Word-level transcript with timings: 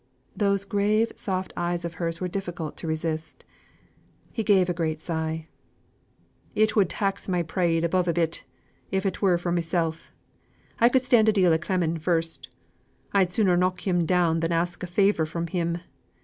Those 0.35 0.65
grave 0.65 1.11
soft 1.13 1.53
eyes 1.55 1.85
of 1.85 1.93
hers 2.01 2.19
were 2.19 2.27
difficult 2.27 2.75
to 2.77 2.87
resist. 2.87 3.45
He 4.33 4.41
gave 4.41 4.67
a 4.67 4.73
great 4.73 4.99
sigh. 4.99 5.47
"It 6.55 6.75
would 6.75 6.89
tax 6.89 7.27
my 7.27 7.43
pride 7.43 7.83
above 7.83 8.07
a 8.07 8.13
bit; 8.13 8.43
if 8.89 9.05
it 9.05 9.21
were 9.21 9.37
for 9.37 9.51
mysel', 9.51 9.93
I 10.79 10.89
could 10.89 11.05
stand 11.05 11.29
a 11.29 11.31
deal 11.31 11.53
o' 11.53 11.57
clemming 11.59 11.97
first; 11.99 12.49
I'd 13.13 13.31
sooner 13.31 13.55
knock 13.55 13.85
him 13.87 14.07
down 14.07 14.39
than 14.39 14.51
ask 14.51 14.81
a 14.81 14.87
favour 14.87 15.27
from 15.27 15.45
him. 15.45 15.77